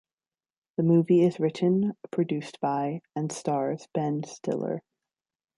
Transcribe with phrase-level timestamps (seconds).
[0.77, 4.81] The movie is written, produced by and stars Ben Stiller.